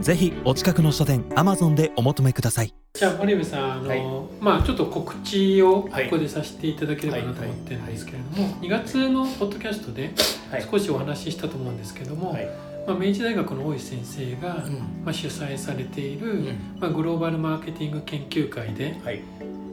[0.00, 2.74] ぜひお近くの書店アマゾンでお求めください。
[2.94, 4.02] じゃあ森部さんあの、はい。
[4.40, 10.12] まあちょっと告知をこはいこでさせていただければなと思ってるんですけれども、2月のポッドキャストで
[10.50, 10.62] はい。
[10.70, 12.48] 少しお話ししたと思うんですけども、はい。
[12.86, 14.72] まあ、明治大学の大石先生が、うん。
[15.04, 16.44] まあ、主催されている、うん。
[16.78, 19.22] まあ、グローバルマーケティング研究会ではい。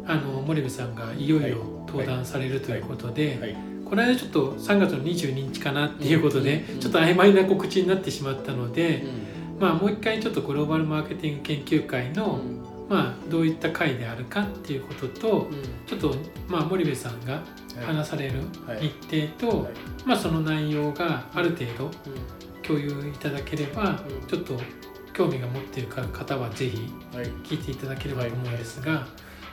[0.05, 3.55] あの森部さんがいよいよはい登壇されるということで、はい。
[3.85, 6.79] この間ちょっと3月の22日かなっていうことで、うん。
[6.79, 9.32] ちょっと曖昧な告知になってしまったので、う
[9.63, 12.61] まあ、もう一回ちょっとグローバルマーケティング研究会の、ん。
[12.89, 15.47] まあ、どういった会であるかっていうことと
[15.87, 16.13] ちょっと、
[16.49, 17.41] まあ、森部さんが
[17.81, 18.91] 話されるはい。
[19.09, 19.73] 日程と、はい。
[20.05, 21.89] まあ、その内容がある程度
[22.61, 24.27] 共有いただければ、うん。
[24.27, 24.59] ちょっと
[25.13, 26.77] 興味が持っている方はぜひ
[27.15, 27.25] はい。
[27.43, 29.07] 聞いていただければと思うんですが、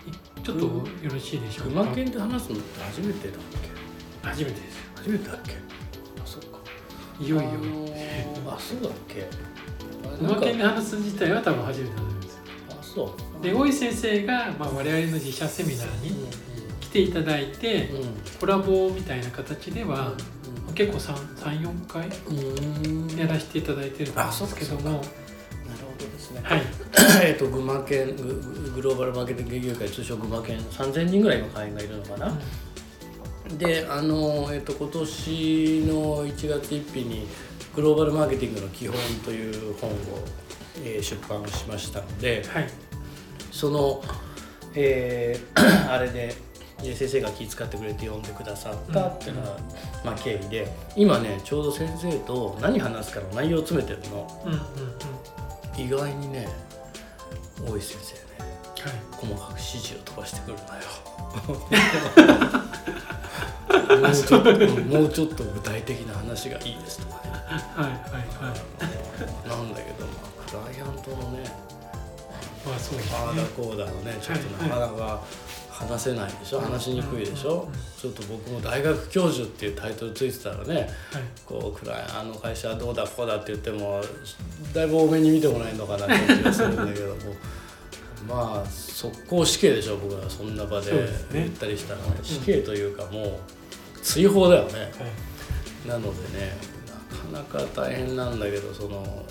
[0.09, 3.41] いちょっとよろしいでしょうか、群馬県で話すのって初めてだっ
[4.23, 5.53] 初めてです初めてだっけ？
[5.53, 5.57] あ
[6.27, 6.59] そっか。
[7.21, 7.45] いよいよ。
[7.45, 9.29] あのーあそうだっけ？
[10.15, 12.35] あ群馬県でなんか話す自体は多分初めてなんです。
[12.35, 13.43] よあそう。
[13.43, 16.29] で大井先生が、まあ、我々の自社セミナーに
[16.81, 17.97] 来ていただいて、うん。
[18.03, 20.15] うんコラボみたいな形では、
[20.75, 23.19] 結構34回うんうん。
[23.19, 26.41] やらせていただいてるんですけども、なるほどですね。
[26.43, 26.63] はい。
[27.23, 32.39] えっと群馬県グググローバルマーケティング研究会通称群馬県3000人ぐらいの会員がいるのかな、
[33.59, 37.27] であの、えっと、今年の1月1日に
[37.75, 39.95] 「グローバルマーケティングの基本」という本を、
[40.85, 42.69] えー出版しましたのではい。
[43.53, 44.03] その、
[44.75, 46.35] えー あれで
[46.83, 49.57] えー先生が気遣ってくれて読んでくださったっていうのが、
[50.05, 54.43] まあ、経緯で今ねちょうど先生と何話すかの内容を詰めてるの？
[54.45, 55.81] うんうんうん。
[55.81, 56.49] 意外にね
[57.67, 58.15] 大石先生
[58.45, 58.51] ね。
[58.81, 58.93] はい。
[59.13, 61.61] 細かく指示を飛ばしてくるのよ
[63.97, 67.31] もうちょっともうちょっと具体的な話がいいですとかね。
[67.31, 69.49] はいはいはい。
[69.49, 71.45] なんだけど、まあ、クライアントのね
[72.65, 74.17] まあそうですああだねこうだのね。
[74.21, 75.23] ちょっとなかなか
[75.71, 76.61] 話せないでしょ。
[76.61, 77.69] 話しにくいでしょ。
[78.01, 80.75] ちょっと僕も大学教授っていうタイトルついてたらね。
[80.75, 81.23] はい。
[81.47, 84.03] こうクライあの会社はどうだこうだって言っても
[84.75, 87.17] だいぶ多めに見てもらえるのかなって気がするんだけども。
[88.29, 90.93] まあ速攻死刑でしょ僕らそんな場で
[91.33, 92.05] 言ったりしたらね。
[92.23, 93.39] 死刑というかもう
[94.03, 94.81] 追放だよね。
[94.81, 94.87] は
[95.87, 95.89] い。
[95.89, 96.57] なのでね
[97.33, 99.25] なかなか大変なんだけどその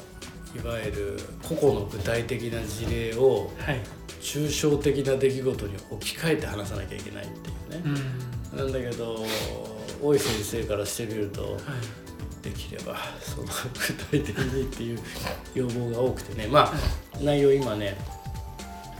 [0.56, 3.80] いわゆる個々の具体的な事例をはい。
[4.22, 8.00] 抽象的な出来事に置き換えて話さなきゃいけないっていうね。
[8.54, 8.58] う、ん。
[8.58, 9.26] なんだけど
[10.02, 11.54] 大井先生からしてみるとはい。
[12.42, 15.00] できればその具体的にっていう
[15.54, 16.48] 要望が多くてね。
[16.48, 16.74] まあ
[17.22, 17.98] 内容今ね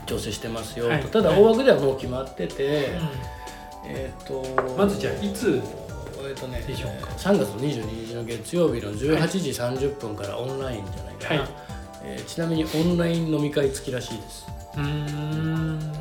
[0.06, 1.04] 調整してますよと、はい。
[1.04, 2.90] ただ大枠ではもう決まってて、
[3.84, 4.42] えっ、と
[4.76, 5.62] まずじゃあいつ
[6.28, 11.50] えっとねでしょうか？3月の22日の月曜日の18時30分からオンラインじゃないかな、はい。
[12.04, 14.46] えーちなみにオンライン飲み会付きらしいです、
[14.76, 15.92] うーん。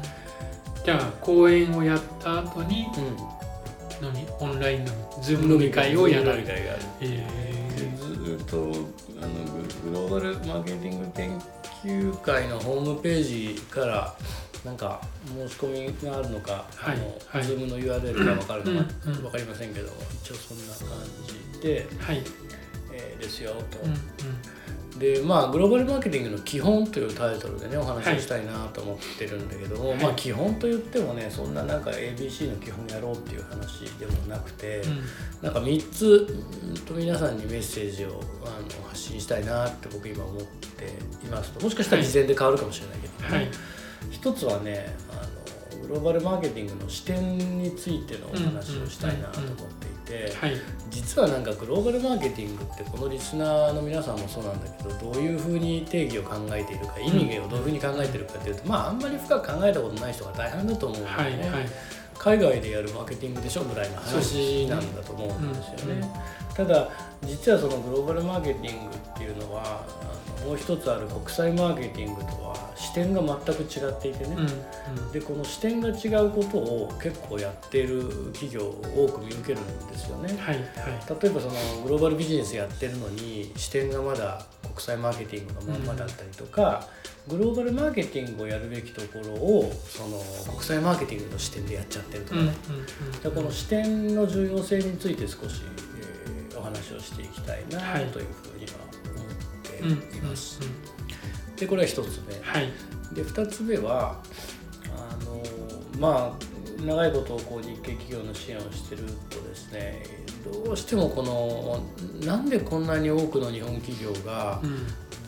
[0.86, 2.88] じゃあ講演をやった後に
[4.02, 4.92] 飲みオンラインの
[5.22, 6.82] ズーム飲み会をやられる会がある。
[7.02, 7.26] え
[7.76, 9.34] でずっとあの
[9.84, 11.42] ググローバルマーケティング研
[11.84, 14.16] 究会のホームページから
[14.66, 17.44] なんか申し込みがあるのか、はいあのはい。
[17.44, 18.90] Zoom の URL が分かるのか
[19.22, 19.90] 分かりませんけど
[20.24, 21.08] 一応そんな感
[21.54, 22.24] じで、ーはい。
[22.92, 23.80] えーですよと。
[23.84, 25.00] うんうん。
[25.00, 29.98] でまあグローバルマーケティングの基本というタイトルでねお話ししたいなと思ってるんだけども、はい。
[30.00, 35.02] まあ基本と言ってもねそんななんか ABC の基本やろうっていう話でもなくて、うん。
[35.42, 36.28] なんか3つ
[36.68, 41.64] うんと皆さんにメッセージをあの発信したいなって僕今思っていますと。
[41.64, 43.48] もしかしたら事前で変わるかもしれないけど、はい
[44.12, 45.16] 一つはねあ
[45.78, 50.36] のグローバルマーケティングの視点についてのお話をしたいなと思っていて。
[50.36, 50.54] はい。
[50.90, 61.70] 実はなんかグローバルマーケティングってこのリスナーの皆さんもそうなんだけどどういうふうに定義を考えているか意味をどういうふうに考えているかっていうとまああんまり深く考えたことない人が大半だと思うんだよね、はいはい。
[62.18, 66.10] 海外でやるマーケティングでしょぐらいの話なんだと思うんですよね。
[66.56, 66.90] ただ
[67.24, 69.86] 実はそのグローバルマーケティングっていうのは
[70.46, 75.12] もう一つある国際マーケティングとは視点が全く違っていてね、うんうん。
[75.12, 78.04] でこの視点が違うことを結構やっている
[78.34, 80.30] 企業を多く見受けるんですよね。
[80.40, 80.66] はいはい。
[81.22, 86.88] 例えばそのグローバルビジネスやってるのに視点がまだ国際マーケティングのまんまだったりとか、
[87.28, 90.20] グローバルマーケティングをやるべきところをその
[90.54, 92.52] 国際マーケティングの視点でやっちゃってるとかね、
[93.22, 95.62] でこの視点の重要性について少し、
[96.00, 97.80] えー、お話をしていきたいな
[98.12, 98.89] というふうには
[99.80, 100.60] います。
[101.58, 102.72] でこれは1つ目、はい、
[103.14, 104.22] で2つ目は
[104.96, 105.44] あの
[106.00, 110.02] まあ長いことこう日系企業の支援をしてるとですね
[110.66, 111.84] どうしてもこの
[112.26, 114.62] なんでこんなに多くの日本企業が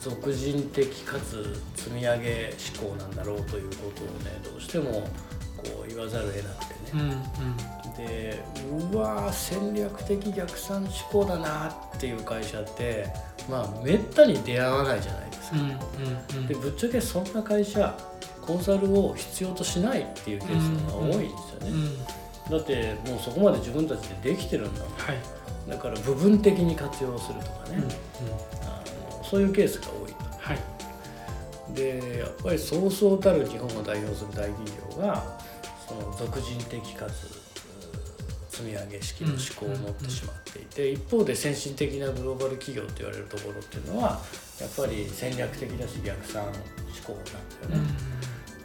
[0.00, 5.06] 俗人的かつ積み上げ志向なんだろうということをねどうしても
[5.56, 7.16] こう言わざるを得なくてね、うんうん、
[7.96, 8.42] で
[8.92, 13.06] うわ戦略的逆算志向だなっていう会社って
[13.48, 15.56] まあめったに出会わないじゃないですか。
[15.56, 17.96] うんうんうん、でぶっちゃけそんな会社
[18.40, 21.70] コンサルを必要としないっていうケースが多いんですよね。
[21.70, 21.98] うんうん。
[22.50, 27.88] だってもうそこまで自分たちでできてるんだもん、はい、だから部分的に活用するとかね、うんうん、
[28.66, 28.82] あ
[29.18, 30.58] のそういうケースが多いと、はい、
[31.72, 35.38] でやっぱりそうそうたる日本を代表する大企業が
[35.86, 37.41] その俗人的かつ
[38.52, 44.20] 積み上げ式の思考を持ってしまっていて、一方で先進的なグローバル企業って言われるところっていうのは
[44.60, 46.52] やっぱり戦略的だし逆算思
[47.02, 47.90] 考なんだよね。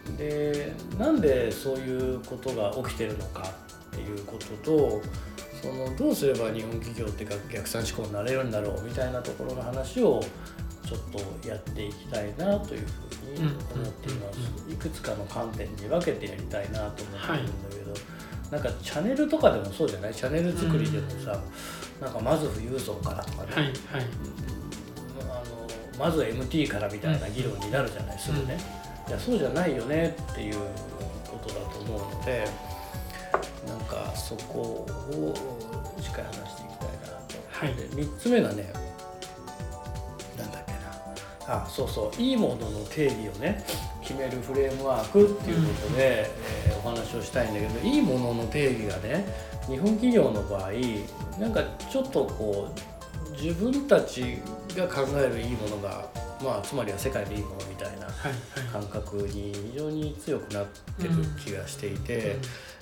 [0.08, 3.54] うん、でなんでそういうことが起きてるのか
[3.88, 5.02] っていうことと
[5.62, 10.22] そのどうすれば日本企業って逆算思考になれるんだろうみたいなところの話を
[10.86, 11.00] ちょっ
[11.42, 14.40] とやっていきたいなというふうに思っています。
[14.72, 18.02] いくつかの観点に分けてやりたいなと思ってるんだけど、はい、
[18.52, 20.14] なんかチャンネルとかでもそうじゃない？
[20.14, 21.40] チャンネル作りでもさ、
[22.00, 23.74] うん、なんかまず富裕層からとかね、はいはい、
[25.22, 25.44] あ
[26.00, 28.18] のまず MT からみたいな議論になるじゃない？
[28.20, 28.58] すぐね、
[29.08, 30.56] いやそうじゃないよねっていう
[31.26, 32.48] ことだと思うので。
[33.68, 35.34] なんかそこを
[36.00, 38.72] しっかり話していきたいなと、はい、で3つ目がね
[40.38, 41.64] なんだっけな。
[41.64, 42.22] あそうそう。
[42.22, 43.66] いいものの定義をね
[44.08, 49.26] 決めるフレームワークっていうことで、うん、えー、お話をしたいんだけどいいものの定義がね
[49.68, 50.72] 日本企業の場合
[51.38, 51.62] なんか
[51.92, 54.38] ちょっとこう自分たち
[54.78, 56.08] が考えるいいものが
[56.44, 58.08] まあ、つまりは世界でいいものみたいな
[58.72, 60.66] 感覚に非常に強くなっ
[61.00, 61.10] てる
[61.44, 62.36] 気がしていて、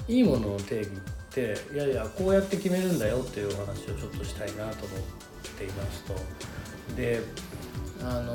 [0.10, 0.90] いいものの定義っ
[1.30, 6.16] ていやいやこうやって決めるんだよっていうお話をちょっとしたいなと思っていますと。
[6.98, 7.22] で
[8.04, 8.34] あの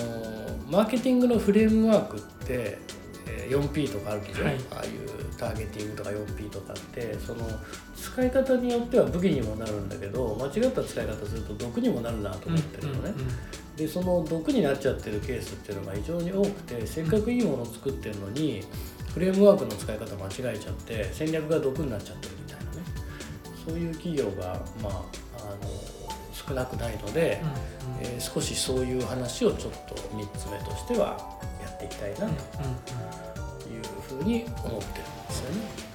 [0.71, 2.40] マーケティングのフレームワークって
[3.49, 7.47] 4P とかあるけど、はい、ああいうターゲティングとか 4P とかってその
[7.97, 13.15] 使い方によっては武器にもなるんだけど間違った使い方すると毒にもなるなと思ってるのね。
[13.77, 18.63] でその毒になっちゃってるケースっていうのが非常に多くてせっかくいいものを作ってるのに
[19.15, 22.79] フレームワークの使い方間違えちゃって戦略が毒になっちゃってるみたいなね。
[23.67, 25.71] そういう企業がまああの
[26.33, 31.40] 少なくないので、うんうん、えー、少しそういう話をちょっと3つ目としてはや
[31.81, 34.85] っていきたいなというふうに思ってるんで
[35.31, 35.91] すよね。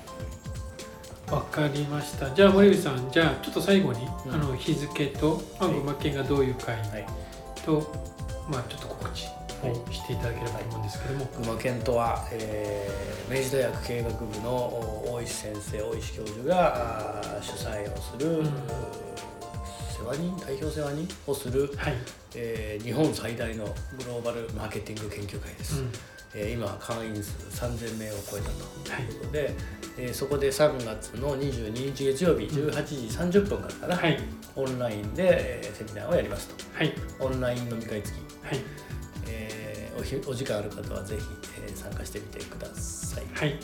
[1.32, 2.30] わかりました。
[2.36, 6.78] じゃあ森口さん、じゃあちょっと最後に、うん、あの日付と、まあ、群馬県がどういう会
[7.66, 7.86] と、はい、
[8.52, 9.26] まあちょっと告知
[9.64, 14.52] をしていただければと思うんですけども、群馬県とは、えー、明治大学経営学部の
[15.08, 18.46] 大石先生大石教授が主催をする、うん、
[19.96, 21.94] 世話人代表世話人をする、はい。
[22.36, 23.72] えー、日本最大のグ
[24.06, 25.80] ローバルマーケティング研究会です。
[25.80, 25.92] うん。
[26.38, 27.32] えー、今会員数
[27.64, 29.54] 3000名を超えたということで、はい、
[30.00, 34.20] えー、そこで3月の22日月曜日18時30分からかな、はい、
[34.58, 38.58] オンラインで、えー、セミナーをやりますと、はい、オンライン飲み会付き、はい。
[38.58, 38.95] えー、
[39.98, 41.24] おお時間ある方はぜひ、
[41.66, 43.24] えー、参加してみてください。
[43.34, 43.60] はい、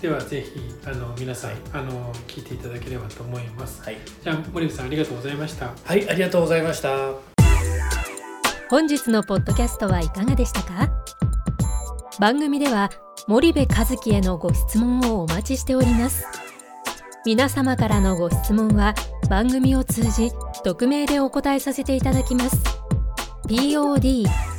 [0.00, 3.82] ではぜひあの皆さん、はい、あの聞いていただければと思います。
[3.82, 5.72] はい、じゃあ森口さんありがとうございました。
[5.84, 7.12] はいありがとうございました。
[8.70, 10.88] 本日のポッドキャストはいかがでしたか？
[12.20, 12.90] 番組では
[13.26, 16.24] 森部和樹へのご質問をお待ちしております
[17.24, 18.94] 皆様からのご質問は
[19.28, 20.30] 番組を通じ
[20.62, 22.62] 匿名でお答えさせていただきます